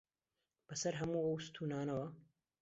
بەسەر 0.67 0.93
هەموو 1.01 1.25
ئەو 1.25 1.37
ستوونانەوە 1.47 2.07